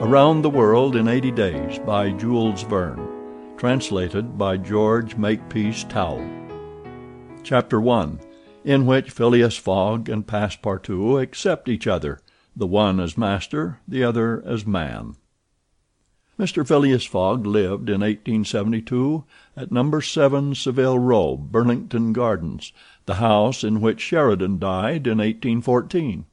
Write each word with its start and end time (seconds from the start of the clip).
Around 0.00 0.42
the 0.42 0.50
World 0.50 0.94
in 0.94 1.08
Eighty 1.08 1.32
Days 1.32 1.80
by 1.80 2.12
Jules 2.12 2.62
Verne 2.62 3.56
Translated 3.56 4.38
by 4.38 4.56
George 4.56 5.16
Makepeace 5.16 5.82
Towle 5.82 6.24
Chapter 7.42 7.84
I 7.88 8.12
In 8.64 8.86
which 8.86 9.10
Phileas 9.10 9.56
Fogg 9.56 10.08
and 10.08 10.24
Passepartout 10.24 11.20
accept 11.20 11.68
each 11.68 11.88
other, 11.88 12.20
the 12.54 12.68
one 12.68 13.00
as 13.00 13.18
master, 13.18 13.80
the 13.88 14.04
other 14.04 14.40
as 14.46 14.64
man 14.64 15.16
Mr. 16.38 16.64
Phileas 16.64 17.04
Fogg 17.04 17.44
lived 17.44 17.88
in 17.88 18.00
1872 18.00 19.24
at 19.56 19.72
No. 19.72 19.98
7 19.98 20.54
Savile 20.54 21.00
Row, 21.00 21.36
Burlington 21.36 22.12
Gardens, 22.12 22.72
the 23.06 23.16
house 23.16 23.64
in 23.64 23.80
which 23.80 24.00
Sheridan 24.00 24.60
died 24.60 25.08
in 25.08 25.18
1814. 25.18 26.24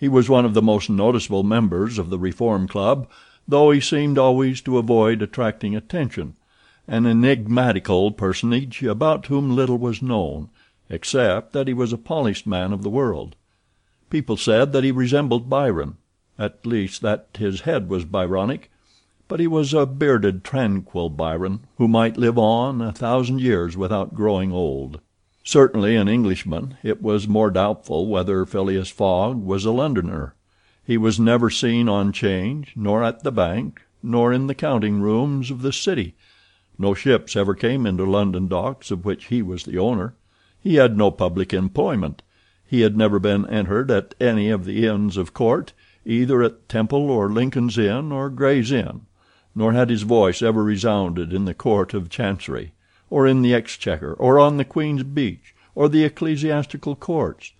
He 0.00 0.08
was 0.08 0.28
one 0.30 0.44
of 0.44 0.54
the 0.54 0.62
most 0.62 0.88
noticeable 0.88 1.42
members 1.42 1.98
of 1.98 2.08
the 2.08 2.20
Reform 2.20 2.68
Club, 2.68 3.08
though 3.48 3.72
he 3.72 3.80
seemed 3.80 4.16
always 4.16 4.60
to 4.60 4.78
avoid 4.78 5.22
attracting 5.22 5.74
attention—an 5.74 7.04
enigmatical 7.04 8.12
personage 8.12 8.84
about 8.84 9.26
whom 9.26 9.56
little 9.56 9.76
was 9.76 10.00
known, 10.00 10.50
except 10.88 11.52
that 11.52 11.66
he 11.66 11.74
was 11.74 11.92
a 11.92 11.98
polished 11.98 12.46
man 12.46 12.72
of 12.72 12.84
the 12.84 12.88
world. 12.88 13.34
People 14.08 14.36
said 14.36 14.72
that 14.72 14.84
he 14.84 14.92
resembled 14.92 15.50
Byron—at 15.50 16.64
least 16.64 17.02
that 17.02 17.26
his 17.36 17.62
head 17.62 17.88
was 17.88 18.04
Byronic; 18.04 18.70
but 19.26 19.40
he 19.40 19.48
was 19.48 19.74
a 19.74 19.84
bearded, 19.84 20.44
tranquil 20.44 21.10
Byron, 21.10 21.58
who 21.76 21.88
might 21.88 22.16
live 22.16 22.38
on 22.38 22.80
a 22.80 22.92
thousand 22.92 23.40
years 23.40 23.76
without 23.76 24.14
growing 24.14 24.52
old. 24.52 25.00
Certainly 25.50 25.96
an 25.96 26.08
Englishman, 26.08 26.76
it 26.82 27.00
was 27.00 27.26
more 27.26 27.50
doubtful 27.50 28.06
whether 28.06 28.44
Phileas 28.44 28.90
Fogg 28.90 29.42
was 29.42 29.64
a 29.64 29.70
Londoner. 29.70 30.34
He 30.84 30.98
was 30.98 31.18
never 31.18 31.48
seen 31.48 31.88
on 31.88 32.12
'Change, 32.12 32.74
nor 32.76 33.02
at 33.02 33.22
the 33.22 33.32
bank, 33.32 33.80
nor 34.02 34.30
in 34.30 34.46
the 34.46 34.54
counting 34.54 35.00
rooms 35.00 35.50
of 35.50 35.62
the 35.62 35.72
city. 35.72 36.14
No 36.78 36.92
ships 36.92 37.34
ever 37.34 37.54
came 37.54 37.86
into 37.86 38.04
London 38.04 38.46
docks 38.46 38.90
of 38.90 39.06
which 39.06 39.28
he 39.28 39.40
was 39.40 39.64
the 39.64 39.78
owner. 39.78 40.12
He 40.60 40.74
had 40.74 40.98
no 40.98 41.10
public 41.10 41.54
employment. 41.54 42.20
He 42.66 42.82
had 42.82 42.94
never 42.94 43.18
been 43.18 43.48
entered 43.48 43.90
at 43.90 44.14
any 44.20 44.50
of 44.50 44.66
the 44.66 44.86
Inns 44.86 45.16
of 45.16 45.32
Court, 45.32 45.72
either 46.04 46.42
at 46.42 46.68
Temple 46.68 47.08
or 47.10 47.32
Lincoln's 47.32 47.78
Inn 47.78 48.12
or 48.12 48.28
Gray's 48.28 48.70
Inn; 48.70 49.06
nor 49.54 49.72
had 49.72 49.88
his 49.88 50.02
voice 50.02 50.42
ever 50.42 50.62
resounded 50.62 51.32
in 51.32 51.46
the 51.46 51.54
Court 51.54 51.94
of 51.94 52.10
Chancery 52.10 52.72
or 53.10 53.26
in 53.26 53.42
the 53.42 53.54
Exchequer, 53.54 54.14
or 54.14 54.38
on 54.38 54.56
the 54.56 54.64
Queen's 54.64 55.02
Bench, 55.02 55.54
or 55.74 55.88
the 55.88 56.04
Ecclesiastical 56.04 56.96
Courts. 56.96 57.52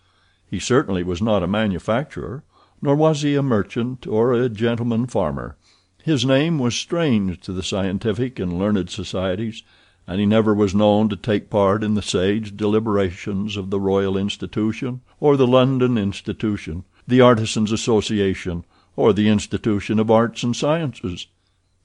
He 0.51 0.59
certainly 0.59 1.03
was 1.03 1.23
not 1.23 1.43
a 1.43 1.47
manufacturer, 1.47 2.43
nor 2.81 2.95
was 2.95 3.23
he 3.23 3.35
a 3.35 3.43
merchant 3.43 4.07
or 4.07 4.33
a 4.33 4.49
gentleman 4.49 5.07
farmer. 5.07 5.57
His 6.03 6.25
name 6.25 6.59
was 6.59 6.75
strange 6.75 7.41
to 7.41 7.53
the 7.53 7.63
scientific 7.63 8.39
and 8.39 8.59
learned 8.59 8.89
societies, 8.91 9.63
and 10.07 10.21
he 10.21 10.27
never 10.27 10.55
was 10.55 10.75
known 10.75 11.09
to 11.11 11.17
take 11.17 11.51
part 11.51 11.85
in 11.85 11.95
the 11.95 12.03
sage 12.03 12.57
deliberations 12.57 13.57
of 13.57 13.69
the 13.71 13.81
Royal 13.81 14.17
Institution, 14.17 15.03
or 15.21 15.37
the 15.37 15.47
London 15.47 15.99
Institution, 15.99 16.85
the 17.07 17.21
Artisans' 17.21 17.73
Association, 17.73 18.65
or 18.97 19.13
the 19.13 19.29
Institution 19.29 19.99
of 19.99 20.11
Arts 20.11 20.43
and 20.43 20.57
Sciences. 20.57 21.27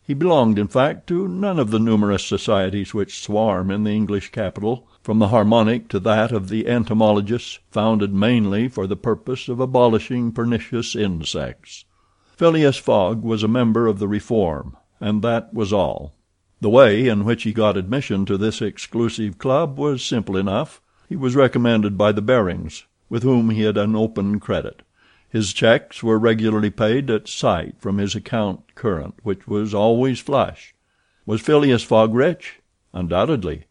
He 0.05 0.13
belonged, 0.13 0.59
in 0.59 0.67
fact, 0.67 1.07
to 1.07 1.29
none 1.29 1.57
of 1.57 1.71
the 1.71 1.79
numerous 1.79 2.25
societies 2.25 2.93
which 2.93 3.21
swarm 3.21 3.71
in 3.71 3.85
the 3.85 3.91
English 3.91 4.31
capital, 4.31 4.85
from 5.01 5.19
the 5.19 5.29
Harmonic 5.29 5.87
to 5.87 5.99
that 6.01 6.33
of 6.33 6.49
the 6.49 6.67
Entomologists, 6.67 7.59
founded 7.71 8.13
mainly 8.13 8.67
for 8.67 8.85
the 8.85 8.97
purpose 8.97 9.47
of 9.47 9.61
abolishing 9.61 10.33
pernicious 10.33 10.93
insects. 10.93 11.85
Phileas 12.35 12.77
Fogg 12.77 13.23
was 13.23 13.43
a 13.43 13.47
member 13.47 13.87
of 13.87 13.99
the 13.99 14.07
Reform, 14.09 14.75
and 14.99 15.21
that 15.21 15.53
was 15.53 15.71
all. 15.71 16.13
The 16.59 16.69
way 16.69 17.07
in 17.07 17.23
which 17.23 17.43
he 17.43 17.53
got 17.53 17.77
admission 17.77 18.25
to 18.25 18.37
this 18.37 18.61
exclusive 18.61 19.37
club 19.37 19.77
was 19.77 20.03
simple 20.03 20.35
enough. 20.35 20.81
He 21.09 21.15
was 21.15 21.35
recommended 21.35 21.97
by 21.97 22.11
the 22.11 22.21
Barings, 22.21 22.85
with 23.07 23.23
whom 23.23 23.51
he 23.51 23.61
had 23.61 23.77
an 23.77 23.95
open 23.95 24.39
credit. 24.39 24.81
His 25.33 25.51
checks 25.51 26.03
were 26.03 26.19
regularly 26.19 26.69
paid 26.69 27.09
at 27.09 27.27
sight 27.27 27.81
from 27.81 27.97
his 27.97 28.13
account 28.13 28.75
current, 28.75 29.15
which 29.23 29.47
was 29.47 29.73
always 29.73 30.19
flush. 30.19 30.75
Was 31.25 31.41
Phileas 31.41 31.81
Fogg 31.81 32.13
rich? 32.13 32.59
Undoubtedly; 32.93 33.63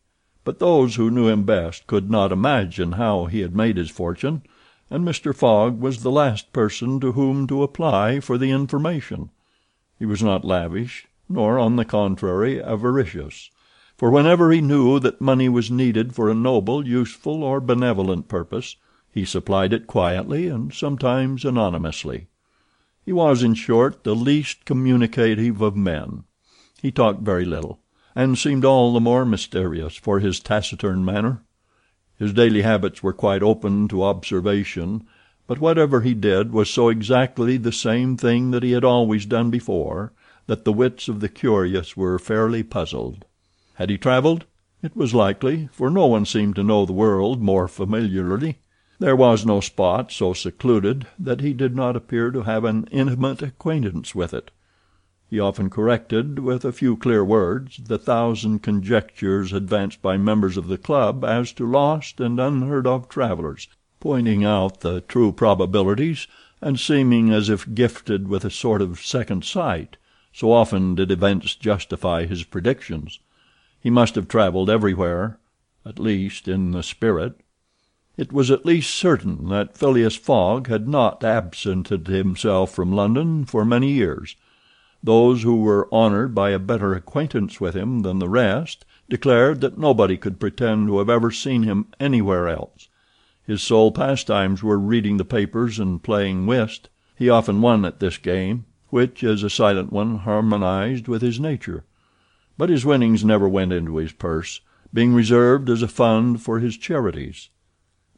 but 0.43 0.59
those 0.59 0.97
who 0.97 1.09
knew 1.09 1.28
him 1.28 1.45
best 1.45 1.87
could 1.87 2.11
not 2.11 2.33
imagine 2.33 2.91
how 2.91 3.27
he 3.27 3.43
had 3.43 3.55
made 3.55 3.77
his 3.77 3.91
fortune, 3.93 4.43
and 4.91 5.05
Mr. 5.05 5.33
Fogg 5.33 5.78
was 5.78 6.03
the 6.03 6.11
last 6.11 6.53
person 6.53 6.99
to 6.99 7.12
whom 7.12 7.47
to 7.47 7.62
apply 7.62 8.19
for 8.19 8.37
the 8.37 8.50
information. 8.50 9.31
He 9.97 10.05
was 10.05 10.21
not 10.21 10.44
lavish, 10.44 11.06
nor, 11.29 11.61
on 11.61 11.77
the 11.77 11.84
contrary, 11.84 12.61
avaricious; 12.61 13.53
for 13.97 14.11
whenever 14.11 14.50
he 14.50 14.61
knew 14.61 14.99
that 14.99 15.21
money 15.21 15.49
was 15.49 15.71
needed 15.71 16.12
for 16.12 16.29
a 16.29 16.34
noble, 16.34 16.89
useful, 16.89 17.44
or 17.44 17.61
benevolent 17.61 18.27
purpose, 18.27 18.75
he 19.12 19.27
supplied 19.27 19.75
it 19.75 19.87
quietly 19.87 20.49
and 20.49 20.73
sometimes 20.73 21.45
anonymously. 21.45 22.28
He 23.05 23.12
was, 23.12 23.43
in 23.43 23.55
short, 23.55 24.05
the 24.05 24.17
least 24.17 24.65
communicative 24.65 25.61
of 25.61 25.77
men. 25.77 26.25
He 26.81 26.91
talked 26.91 27.21
very 27.21 27.45
little, 27.45 27.78
and 28.17 28.39
seemed 28.39 28.65
all 28.65 28.93
the 28.93 29.00
more 29.00 29.27
mysterious 29.27 29.97
for 29.97 30.21
his 30.21 30.41
taciturn 30.41 31.05
manner. 31.05 31.43
His 32.19 32.33
daily 32.33 32.62
habits 32.62 33.03
were 33.03 33.12
quite 33.12 33.43
open 33.43 33.87
to 33.89 34.03
observation, 34.03 35.06
but 35.47 35.59
whatever 35.59 36.00
he 36.00 36.15
did 36.15 36.53
was 36.53 36.71
so 36.71 36.89
exactly 36.89 37.56
the 37.59 37.73
same 37.73 38.17
thing 38.17 38.50
that 38.53 38.62
he 38.62 38.73
had 38.73 38.84
always 38.84 39.27
done 39.27 39.50
before 39.50 40.12
that 40.47 40.65
the 40.65 40.73
wits 40.73 41.09
of 41.09 41.21
the 41.21 41.29
curious 41.29 41.97
were 41.97 42.19
fairly 42.19 42.62
puzzled. 42.62 43.27
Had 43.75 43.91
he 43.91 43.99
traveled? 43.99 44.47
It 44.83 44.97
was 44.97 45.12
likely, 45.15 45.69
for 45.71 45.91
no 45.91 46.06
one 46.06 46.25
seemed 46.25 46.56
to 46.56 46.65
know 46.65 46.87
the 46.87 46.93
world 46.93 47.43
more 47.43 47.69
familiarly. 47.69 48.59
There 49.02 49.16
was 49.16 49.44
no 49.44 49.58
spot 49.58 50.12
so 50.12 50.32
secluded 50.32 51.08
that 51.18 51.40
he 51.40 51.54
did 51.54 51.74
not 51.74 51.96
appear 51.96 52.30
to 52.30 52.42
have 52.42 52.62
an 52.64 52.86
intimate 52.92 53.42
acquaintance 53.42 54.14
with 54.14 54.32
it. 54.32 54.52
He 55.28 55.40
often 55.40 55.70
corrected, 55.70 56.38
with 56.38 56.64
a 56.64 56.70
few 56.70 56.96
clear 56.96 57.24
words, 57.24 57.80
the 57.84 57.98
thousand 57.98 58.60
conjectures 58.60 59.52
advanced 59.52 60.02
by 60.02 60.18
members 60.18 60.56
of 60.56 60.68
the 60.68 60.78
club 60.78 61.24
as 61.24 61.52
to 61.54 61.68
lost 61.68 62.20
and 62.20 62.38
unheard 62.38 62.86
of 62.86 63.08
travelers, 63.08 63.66
pointing 63.98 64.44
out 64.44 64.82
the 64.82 65.00
true 65.00 65.32
probabilities, 65.32 66.28
and 66.60 66.78
seeming 66.78 67.32
as 67.32 67.48
if 67.48 67.74
gifted 67.74 68.28
with 68.28 68.44
a 68.44 68.50
sort 68.50 68.80
of 68.80 69.00
second 69.00 69.42
sight, 69.42 69.96
so 70.32 70.52
often 70.52 70.94
did 70.94 71.10
events 71.10 71.56
justify 71.56 72.24
his 72.24 72.44
predictions. 72.44 73.19
He 73.80 73.90
must 73.90 74.14
have 74.14 74.28
traveled 74.28 74.70
everywhere—at 74.70 75.98
least 75.98 76.46
in 76.46 76.70
the 76.70 76.84
spirit. 76.84 77.40
It 78.19 78.31
was 78.31 78.50
at 78.50 78.67
least 78.67 78.95
certain 78.95 79.49
that 79.49 79.75
Phileas 79.75 80.17
Fogg 80.17 80.67
had 80.67 80.87
not 80.87 81.25
absented 81.25 82.09
himself 82.09 82.71
from 82.71 82.93
London 82.93 83.47
for 83.47 83.65
many 83.65 83.91
years. 83.91 84.37
Those 85.03 85.45
who 85.45 85.62
were 85.62 85.89
honored 85.91 86.34
by 86.34 86.50
a 86.50 86.59
better 86.59 86.93
acquaintance 86.93 87.59
with 87.59 87.75
him 87.75 88.00
than 88.00 88.19
the 88.19 88.28
rest 88.28 88.84
declared 89.09 89.62
that 89.62 89.78
nobody 89.78 90.19
could 90.19 90.39
pretend 90.39 90.89
to 90.89 90.99
have 90.99 91.09
ever 91.09 91.31
seen 91.31 91.62
him 91.62 91.87
anywhere 91.99 92.49
else. 92.49 92.91
His 93.47 93.62
sole 93.62 93.91
pastimes 93.91 94.62
were 94.62 94.79
reading 94.79 95.17
the 95.17 95.25
papers 95.25 95.79
and 95.79 96.03
playing 96.03 96.44
whist. 96.47 96.91
He 97.17 97.31
often 97.31 97.62
won 97.62 97.87
at 97.87 97.99
this 97.99 98.19
game, 98.19 98.67
which, 98.91 99.25
as 99.25 99.43
a 99.43 99.49
silent 99.49 99.91
one, 99.91 100.19
harmonized 100.19 101.08
with 101.08 101.23
his 101.23 101.41
nature; 101.41 101.85
but 102.58 102.69
his 102.69 102.85
winnings 102.85 103.25
never 103.25 103.49
went 103.49 103.73
into 103.73 103.97
his 103.97 104.12
purse, 104.12 104.61
being 104.93 105.15
reserved 105.15 105.70
as 105.70 105.81
a 105.81 105.88
fund 105.88 106.43
for 106.43 106.58
his 106.58 106.76
charities. 106.76 107.49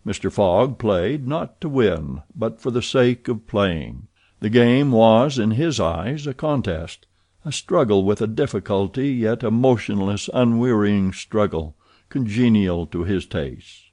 Mr. 0.07 0.31
Fogg 0.31 0.79
played, 0.79 1.27
not 1.27 1.61
to 1.63 1.69
win, 1.69 2.21
but 2.37 2.61
for 2.61 2.71
the 2.71 2.83
sake 2.83 3.27
of 3.27 3.47
playing. 3.47 4.07
The 4.41 4.51
game 4.51 4.93
was, 4.93 5.39
in 5.39 5.53
his 5.53 5.81
eyes, 5.81 6.27
a 6.27 6.35
contest—a 6.35 7.51
struggle 7.51 8.05
with 8.05 8.21
a 8.21 8.27
difficulty, 8.27 9.13
yet 9.13 9.43
a 9.43 9.51
motionless, 9.51 10.29
unwearying 10.35 11.15
struggle, 11.15 11.75
congenial 12.11 12.85
to 12.89 13.05
his 13.05 13.25
tastes. 13.25 13.85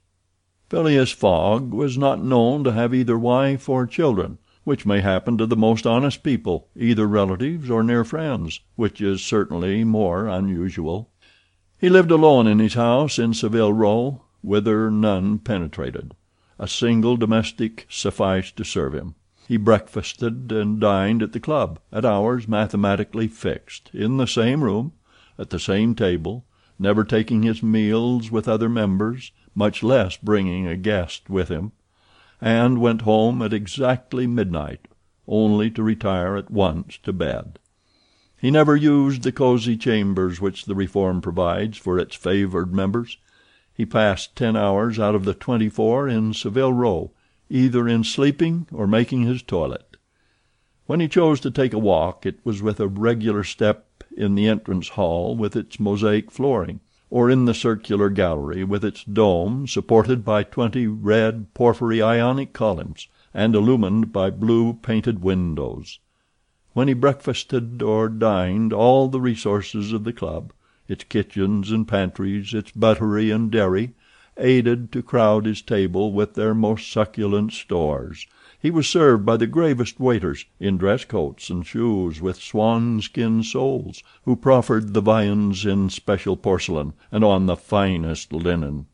Phileas 0.70 1.12
Fogg 1.12 1.74
was 1.74 1.98
not 1.98 2.22
known 2.22 2.66
to 2.66 2.74
have 2.74 2.94
either 2.94 3.18
wife 3.18 3.70
or 3.70 3.88
children, 3.88 4.38
which 4.66 4.86
may 4.86 5.00
happen 5.00 5.38
to 5.38 5.46
the 5.46 5.56
most 5.56 5.88
honest 5.88 6.24
people, 6.24 6.68
either 6.76 7.08
relatives 7.08 7.70
or 7.70 7.84
near 7.84 8.04
friends, 8.04 8.60
which 8.76 9.00
is 9.00 9.24
certainly 9.24 9.86
more 9.86 10.28
unusual. 10.28 11.10
He 11.80 11.88
lived 11.88 12.12
alone 12.12 12.48
in 12.48 12.60
his 12.60 12.74
house 12.74 13.18
in 13.18 13.34
Savile 13.34 13.72
Row 13.72 14.24
whither 14.42 14.90
none 14.90 15.40
penetrated. 15.40 16.14
A 16.58 16.68
single 16.68 17.18
domestic 17.18 17.86
sufficed 17.90 18.58
to 18.58 18.64
serve 18.64 18.94
him. 18.94 19.16
He 19.48 19.58
breakfasted 19.58 20.52
and 20.52 20.80
dined 20.80 21.22
at 21.22 21.34
the 21.34 21.40
club, 21.40 21.80
at 21.92 22.06
hours 22.06 22.48
mathematically 22.48 23.28
fixed, 23.28 23.90
in 23.94 24.18
the 24.18 24.28
same 24.28 24.64
room, 24.64 24.94
at 25.38 25.50
the 25.50 25.60
same 25.60 25.96
table, 25.96 26.46
never 26.80 27.04
taking 27.04 27.44
his 27.44 27.62
meals 27.62 28.32
with 28.32 28.48
other 28.48 28.70
members, 28.70 29.32
much 29.54 29.84
less 29.84 30.18
bringing 30.18 30.68
a 30.68 30.78
guest 30.78 31.30
with 31.30 31.50
him, 31.50 31.72
and 32.40 32.80
went 32.80 33.02
home 33.02 33.42
at 33.42 33.54
exactly 33.54 34.26
midnight, 34.26 34.88
only 35.28 35.70
to 35.70 35.84
retire 35.84 36.36
at 36.36 36.50
once 36.50 36.98
to 37.04 37.14
bed. 37.14 37.60
He 38.36 38.50
never 38.50 38.76
used 38.76 39.22
the 39.22 39.32
cosy 39.32 39.78
chambers 39.78 40.42
which 40.42 40.66
the 40.66 40.74
reform 40.74 41.22
provides 41.22 41.78
for 41.78 42.00
its 42.00 42.16
favored 42.16 42.74
members. 42.74 43.18
He 43.74 43.86
passed 43.86 44.36
ten 44.36 44.58
hours 44.58 45.00
out 45.00 45.16
of 45.16 45.24
the 45.24 45.34
twenty 45.34 45.70
four 45.70 46.06
in 46.06 46.34
Saville 46.34 46.74
Row, 46.74 47.12
either 47.50 47.88
in 47.88 48.04
sleeping 48.04 48.68
or 48.70 48.86
making 48.86 49.22
his 49.22 49.42
toilet. 49.42 49.96
When 50.88 51.00
he 51.00 51.08
chose 51.08 51.40
to 51.40 51.52
take 51.52 51.72
a 51.72 51.80
walk 51.80 52.26
it 52.26 52.40
was 52.44 52.62
with 52.62 52.82
a 52.82 52.90
regular 52.90 53.46
step 53.46 54.04
in 54.18 54.36
the 54.36 54.46
entrance 54.50 54.90
hall 54.90 55.38
with 55.38 55.56
its 55.56 55.80
mosaic 55.80 56.32
flooring, 56.32 56.82
or 57.10 57.30
in 57.30 57.46
the 57.46 57.54
circular 57.54 58.10
gallery 58.10 58.66
with 58.66 58.84
its 58.84 59.06
dome 59.06 59.66
supported 59.68 60.26
by 60.26 60.44
twenty 60.44 60.86
red 60.86 61.54
porphyry 61.54 62.02
Ionic 62.02 62.52
columns, 62.52 63.08
and 63.34 63.56
illumined 63.56 64.12
by 64.12 64.32
blue 64.32 64.74
painted 64.74 65.22
windows. 65.24 66.00
When 66.74 66.90
he 66.90 66.94
breakfasted 66.94 67.82
or 67.82 68.10
dined 68.10 68.74
all 68.74 69.08
the 69.08 69.22
resources 69.22 69.94
of 69.94 70.04
the 70.04 70.12
club—its 70.88 71.04
kitchens 71.10 71.70
and 71.70 71.88
pantries, 71.88 72.56
its 72.56 72.72
buttery 72.72 73.30
and 73.30 73.52
dairy—aided 73.52 74.92
to 74.92 75.04
crowd 75.04 75.46
his 75.46 75.62
table 75.62 76.12
with 76.12 76.34
their 76.34 76.56
most 76.56 76.92
succulent 76.92 77.54
stores. 77.54 78.26
He 78.60 78.72
was 78.72 78.88
served 78.90 79.24
by 79.24 79.38
the 79.38 79.46
gravest 79.46 80.00
waiters, 80.00 80.46
in 80.60 80.80
dress 80.80 81.06
coats 81.06 81.52
and 81.52 81.64
shoes 81.64 82.20
with 82.20 82.42
swan 82.42 83.00
skin 83.00 83.44
soles, 83.44 84.02
who 84.26 84.36
proffered 84.36 84.96
the 84.96 85.02
viands 85.02 85.68
in 85.68 85.92
special 85.92 86.36
porcelain, 86.36 86.94
and 87.12 87.24
on 87.24 87.46
the 87.46 87.56
finest 87.56 88.34
linen. 88.34 88.88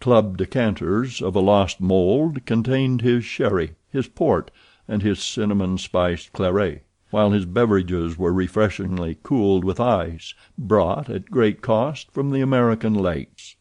Club 0.00 0.36
decanters 0.36 1.22
of 1.22 1.36
a 1.36 1.40
lost 1.40 1.80
mold 1.80 2.44
contained 2.46 3.00
his 3.00 3.24
sherry, 3.24 3.76
his 3.92 4.08
port, 4.08 4.50
and 4.88 5.02
his 5.02 5.20
cinnamon 5.20 5.78
spiced 5.78 6.32
claret, 6.32 6.82
while 7.12 7.30
his 7.30 7.44
beverages 7.44 8.18
were 8.18 8.32
refreshingly 8.32 9.16
cooled 9.22 9.64
with 9.64 9.78
ice, 9.78 10.34
brought, 10.58 11.08
at 11.08 11.30
great 11.30 11.62
cost, 11.62 12.10
from 12.10 12.30
the 12.30 12.40
American 12.40 12.94
lakes. 12.94 13.54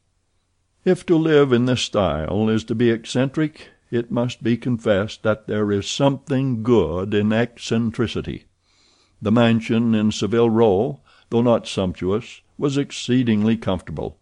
If 0.84 1.06
to 1.06 1.16
live 1.16 1.54
in 1.54 1.66
this 1.66 1.82
style 1.82 2.50
is 2.50 2.64
to 2.64 2.74
be 2.74 2.90
eccentric 2.90 3.70
it 3.92 4.10
must 4.10 4.42
be 4.42 4.56
confessed 4.56 5.22
that 5.24 5.48
there 5.48 5.70
is 5.70 5.86
something 5.86 6.64
good 6.64 7.14
in 7.14 7.34
eccentricity. 7.34 8.46
The 9.22 9.34
mansion 9.34 9.94
in 9.94 10.14
Saville 10.14 10.50
Row, 10.50 11.02
though 11.30 11.42
not 11.42 11.68
sumptuous, 11.68 12.42
was 12.58 12.78
exceedingly 12.78 13.58
comfortable. 13.58 14.18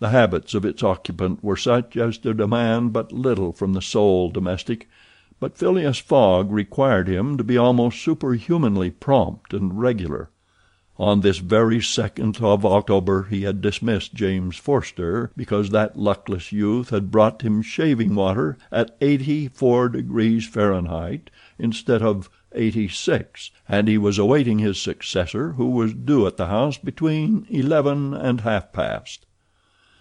The 0.00 0.08
habits 0.08 0.52
of 0.52 0.64
its 0.64 0.82
occupant 0.82 1.44
were 1.44 1.56
such 1.56 1.96
as 1.96 2.18
to 2.18 2.34
demand 2.34 2.92
but 2.92 3.12
little 3.12 3.52
from 3.52 3.72
the 3.72 3.80
sole 3.80 4.30
domestic, 4.30 4.88
but 5.44 5.58
Phileas 5.58 5.98
Fogg 5.98 6.50
required 6.50 7.06
him 7.06 7.36
to 7.36 7.44
be 7.44 7.58
almost 7.58 8.00
superhumanly 8.00 8.90
prompt 8.90 9.52
and 9.52 9.78
regular. 9.78 10.30
On 10.96 11.20
this 11.20 11.36
very 11.36 11.82
second 11.82 12.38
of 12.40 12.64
October 12.64 13.24
he 13.24 13.42
had 13.42 13.60
dismissed 13.60 14.14
James 14.14 14.56
Forster 14.56 15.32
because 15.36 15.68
that 15.68 15.98
luckless 15.98 16.50
youth 16.50 16.88
had 16.88 17.10
brought 17.10 17.42
him 17.42 17.60
shaving 17.60 18.14
water 18.14 18.56
at 18.72 18.96
eighty 19.02 19.48
four 19.48 19.90
degrees 19.90 20.48
Fahrenheit 20.48 21.28
instead 21.58 22.00
of 22.00 22.30
eighty 22.54 22.88
six, 22.88 23.50
and 23.68 23.86
he 23.86 23.98
was 23.98 24.18
awaiting 24.18 24.60
his 24.60 24.80
successor, 24.80 25.52
who 25.52 25.68
was 25.68 25.92
due 25.92 26.26
at 26.26 26.38
the 26.38 26.46
house 26.46 26.78
between 26.78 27.46
eleven 27.50 28.14
and 28.14 28.40
half 28.40 28.72
past. 28.72 29.26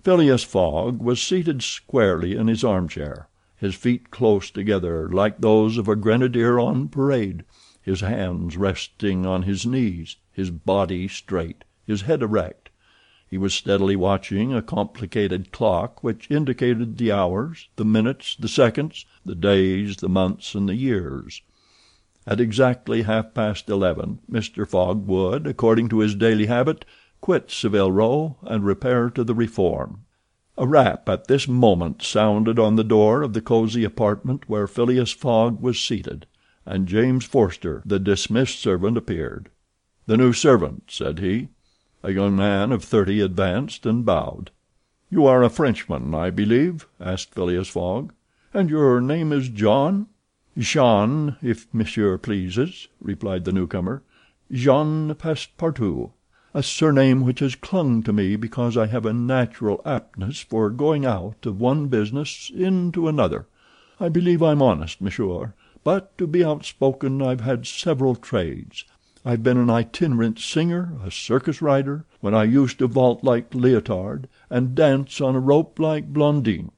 Phileas 0.06 0.46
Fogg 0.46 1.02
was 1.02 1.22
seated 1.22 1.62
squarely 1.62 2.34
in 2.34 2.48
his 2.48 2.64
armchair, 2.64 3.28
his 3.64 3.76
feet 3.76 4.12
close 4.12 4.52
together 4.52 5.08
like 5.08 5.38
those 5.38 5.78
of 5.78 5.88
a 5.88 5.96
grenadier 5.96 6.60
on 6.60 6.90
parade, 6.90 7.46
his 7.82 8.02
hands 8.02 8.58
resting 8.58 9.26
on 9.26 9.44
his 9.44 9.66
knees, 9.66 10.18
his 10.34 10.52
body 10.52 11.08
straight, 11.08 11.64
his 11.88 12.02
head 12.02 12.22
erect. 12.22 12.70
He 13.26 13.38
was 13.38 13.54
steadily 13.54 13.96
watching 13.96 14.54
a 14.54 14.62
complicated 14.62 15.54
clock 15.54 16.04
which 16.04 16.30
indicated 16.30 16.98
the 16.98 17.14
hours, 17.14 17.70
the 17.78 17.86
minutes, 17.86 18.36
the 18.36 18.50
seconds, 18.50 19.06
the 19.26 19.34
days, 19.34 19.96
the 19.96 20.10
months 20.10 20.56
and 20.56 20.68
the 20.68 20.76
years. 20.76 21.42
At 22.28 22.42
exactly 22.42 23.04
half 23.04 23.34
past 23.34 23.70
eleven 23.70 24.20
Mr. 24.30 24.68
Fogg 24.68 25.08
would, 25.08 25.48
according 25.48 25.88
to 25.88 26.00
his 26.00 26.16
daily 26.16 26.48
habit, 26.48 26.84
quit 27.22 27.50
Saville 27.50 27.94
Row 27.94 28.36
and 28.42 28.66
repair 28.66 29.10
to 29.12 29.24
the 29.24 29.34
Reform. 29.34 30.04
A 30.56 30.68
rap 30.68 31.10
at 31.10 31.26
this 31.28 31.48
moment 31.48 32.04
sounded 32.04 32.60
on 32.60 32.76
the 32.76 32.84
door 32.84 33.24
of 33.24 33.34
the 33.34 33.42
cosy 33.42 33.84
apartment 33.84 34.48
where 34.48 34.68
Phileas 34.68 35.12
Fogg 35.12 35.60
was 35.60 35.80
seated 35.80 36.28
and 36.64 36.88
James 36.88 37.26
Forster, 37.26 37.82
the 37.86 37.98
dismissed 37.98 38.60
servant, 38.60 38.96
appeared. 38.96 39.50
"The 40.06 40.16
new 40.16 40.32
servant," 40.32 40.84
said 40.90 41.18
he. 41.18 41.48
A 42.04 42.12
young 42.12 42.36
man 42.36 42.72
of 42.72 42.84
thirty 42.84 43.20
advanced 43.20 43.88
and 43.88 44.06
bowed. 44.06 44.52
"You 45.10 45.26
are 45.26 45.42
a 45.42 45.50
Frenchman, 45.50 46.14
I 46.14 46.30
believe?" 46.30 46.86
asked 47.00 47.34
Phileas 47.34 47.70
Fogg. 47.70 48.14
"And 48.54 48.70
your 48.70 49.02
name 49.02 49.32
is 49.34 49.50
John?" 49.50 50.06
"Jean, 50.56 51.36
if 51.42 51.68
monsieur 51.74 52.18
pleases," 52.20 52.88
replied 53.02 53.46
the 53.46 53.52
newcomer. 53.52 54.04
"Jean 54.52 55.16
Passepartout, 55.16 56.12
a 56.56 56.62
surname 56.62 57.22
which 57.22 57.40
has 57.40 57.56
clung 57.56 58.04
to 58.04 58.14
me 58.14 58.36
because 58.36 58.78
I 58.78 58.86
have 58.86 59.06
a 59.06 59.14
natural 59.14 59.82
aptness 59.86 60.40
for 60.40 60.70
going 60.70 61.04
out 61.04 61.46
of 61.46 61.60
one 61.60 61.88
business 61.88 62.52
into 62.54 63.08
another. 63.08 63.48
I 64.00 64.10
believe 64.10 64.44
I'm 64.44 64.62
honest, 64.62 65.02
monsieur. 65.02 65.54
But, 65.84 66.16
to 66.18 66.28
be 66.28 66.46
outspoken, 66.46 67.22
I've 67.22 67.42
had 67.42 67.66
several 67.66 68.16
trades. 68.16 68.86
I've 69.26 69.42
been 69.42 69.58
an 69.58 69.70
itinerant 69.70 70.38
singer, 70.38 70.94
a 71.04 71.10
circus 71.10 71.62
rider, 71.62 72.06
when 72.22 72.36
I 72.36 72.44
used 72.44 72.80
to 72.80 72.88
vault 72.88 73.24
like 73.24 73.56
Leotard, 73.56 74.28
and 74.50 74.76
dance 74.76 75.22
on 75.22 75.36
a 75.36 75.40
rope 75.40 75.80
like 75.80 76.14
Blondin. 76.14 76.72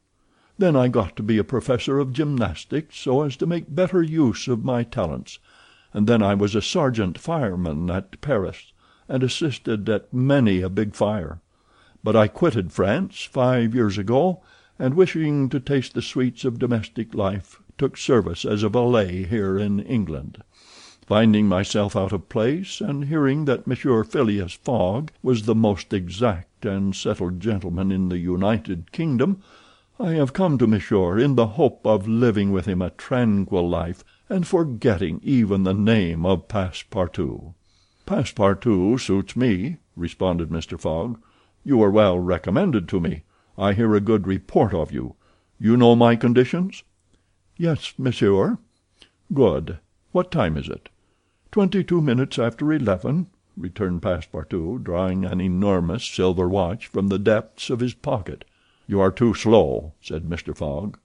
Then 0.58 0.76
I 0.76 0.88
got 0.88 1.16
to 1.18 1.24
be 1.24 1.38
a 1.38 1.44
professor 1.44 2.00
of 2.00 2.14
gymnastics 2.14 2.98
so 2.98 3.24
as 3.24 3.36
to 3.38 3.46
make 3.46 3.76
better 3.76 4.02
use 4.02 4.48
of 4.48 4.64
my 4.64 4.84
talents, 4.84 5.40
and 5.92 6.08
then 6.08 6.22
I 6.22 6.34
was 6.34 6.56
a 6.56 6.62
sergeant 6.62 7.18
fireman 7.18 7.90
at 7.90 8.22
Paris, 8.22 8.72
and 9.08 9.24
assisted 9.24 9.88
at 9.90 10.14
many 10.14 10.62
a 10.62 10.70
big 10.70 10.96
fire. 10.96 11.40
But 12.04 12.16
I 12.16 12.28
quitted 12.28 12.72
France 12.72 13.22
five 13.24 13.76
years 13.76 13.98
ago, 13.98 14.42
and 14.80 14.94
wishing 14.94 15.50
to 15.50 15.60
taste 15.60 15.94
the 15.94 16.02
sweets 16.02 16.44
of 16.46 16.60
domestic 16.60 17.14
life 17.14 17.62
took 17.78 17.98
service 17.98 18.46
as 18.46 18.64
a 18.64 18.70
valet 18.70 19.24
here 19.24 19.58
in 19.58 19.80
England. 19.80 20.42
Finding 21.06 21.48
myself 21.48 21.96
out 21.96 22.12
of 22.12 22.30
place, 22.30 22.82
and 22.82 23.06
hearing 23.06 23.46
that 23.46 23.68
Monsieur 23.68 24.04
Phileas 24.04 24.54
Fogg 24.54 25.12
was 25.22 25.44
the 25.44 25.54
most 25.54 25.94
exact 25.94 26.66
and 26.66 26.96
settled 26.96 27.40
gentleman 27.40 27.92
in 27.92 28.10
the 28.10 28.18
United 28.18 28.92
Kingdom, 28.92 29.42
I 30.00 30.12
have 30.14 30.34
come 30.34 30.58
to 30.58 30.68
monsieur 30.68 31.18
in 31.18 31.36
the 31.36 31.48
hope 31.48 31.86
of 31.86 32.08
living 32.08 32.52
with 32.52 32.66
him 32.66 32.82
a 32.82 32.90
tranquil 32.90 33.70
life 33.70 34.04
and 34.30 34.46
forgetting 34.46 35.22
even 35.24 35.64
the 35.64 35.74
name 35.74 36.26
of 36.26 36.48
Passepartout." 36.48 37.54
"Passepartout 38.06 39.00
suits 39.00 39.36
me," 39.36 39.78
responded 39.96 40.50
Mr. 40.50 40.80
Fogg. 40.80 41.20
"You 41.64 41.82
are 41.82 41.90
well 41.90 42.20
recommended 42.20 42.88
to 42.90 43.00
me. 43.00 43.24
I 43.58 43.74
hear 43.74 43.96
a 43.96 44.00
good 44.00 44.28
report 44.28 44.76
of 44.76 44.92
you. 44.92 45.16
You 45.58 45.76
know 45.76 45.96
my 45.96 46.16
conditions?" 46.16 46.84
"Yes, 47.58 47.96
monsieur." 47.98 48.60
"Good. 49.34 49.80
What 50.12 50.30
time 50.30 50.56
is 50.56 50.70
it?" 50.70 50.90
"Twenty 51.52 51.84
two 51.84 52.00
minutes 52.00 52.38
after 52.38 52.72
eleven," 52.72 53.26
returned 53.58 54.04
Passepartout, 54.04 54.84
drawing 54.84 55.26
an 55.26 55.42
enormous 55.42 56.04
silver 56.04 56.48
watch 56.48 56.86
from 56.86 57.08
the 57.08 57.18
depths 57.18 57.72
of 57.72 57.80
his 57.80 57.96
pocket. 57.96 58.46
"You 58.86 59.00
are 59.00 59.10
too 59.10 59.34
slow," 59.34 59.94
said 60.00 60.26
Mr. 60.26 60.56
Fogg. 60.56 61.00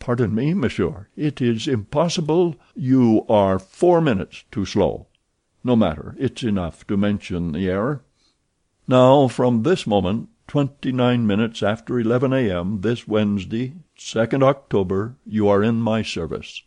"Pardon 0.00 0.34
me, 0.34 0.54
monsieur, 0.54 1.06
it 1.14 1.40
is 1.40 1.68
impossible—" 1.68 2.56
"You 2.74 3.24
are 3.28 3.60
four 3.60 4.00
minutes 4.00 4.42
too 4.50 4.64
slow. 4.64 5.06
No 5.62 5.76
matter, 5.76 6.16
it's 6.18 6.42
enough 6.42 6.86
to 6.86 6.96
mention 6.96 7.52
the 7.52 7.68
error. 7.68 8.02
Now, 8.88 9.28
from 9.28 9.62
this 9.62 9.86
moment 9.86 10.28
Twenty 10.50 10.90
nine 10.90 11.28
minutes 11.28 11.62
after 11.62 12.00
11 12.00 12.32
A.M. 12.32 12.80
this 12.80 13.06
Wednesday, 13.06 13.74
2nd 13.96 14.42
October, 14.42 15.14
you 15.24 15.46
are 15.46 15.62
in 15.62 15.80
my 15.80 16.02
service." 16.02 16.64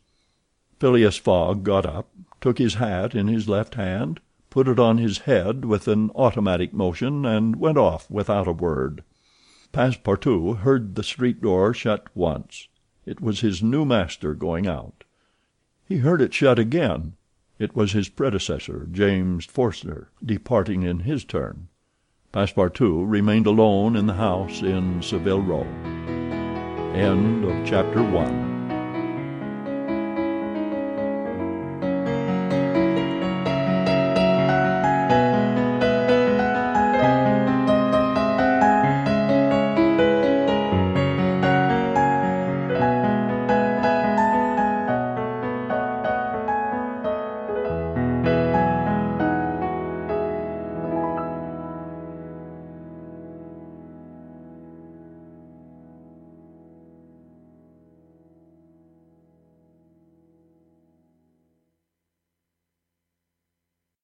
Phileas 0.79 1.17
Fogg 1.17 1.65
got 1.65 1.85
up, 1.85 2.07
took 2.39 2.59
his 2.59 2.75
hat 2.75 3.13
in 3.13 3.27
his 3.27 3.49
left 3.49 3.75
hand, 3.75 4.21
put 4.49 4.69
it 4.69 4.79
on 4.79 4.99
his 4.99 5.17
head 5.27 5.65
with 5.65 5.89
an 5.89 6.11
automatic 6.15 6.71
motion, 6.73 7.25
and 7.25 7.57
went 7.57 7.77
off 7.77 8.09
without 8.09 8.47
a 8.47 8.53
word. 8.53 9.03
Passepartout 9.73 10.59
heard 10.59 10.95
the 10.95 11.03
street 11.03 11.41
door 11.41 11.73
shut 11.73 12.07
once. 12.15 12.69
It 13.05 13.19
was 13.19 13.41
his 13.41 13.61
new 13.61 13.83
master 13.83 14.33
going 14.33 14.65
out. 14.65 15.03
He 15.83 15.97
heard 15.97 16.21
it 16.21 16.33
shut 16.33 16.57
again. 16.57 17.17
It 17.59 17.75
was 17.75 17.91
his 17.91 18.09
predecessor, 18.09 18.87
James 18.91 19.45
Forster, 19.45 20.09
departing 20.23 20.83
in 20.83 21.01
his 21.01 21.23
turn. 21.23 21.67
Passepartout 22.33 23.09
remained 23.09 23.45
alone 23.45 23.95
in 23.95 24.07
the 24.07 24.13
house 24.13 24.61
in 24.61 25.01
Saville 25.01 25.41
Row. 25.41 25.67
End 26.93 27.45
of 27.45 27.65
Chapter 27.65 28.01
1 28.01 28.52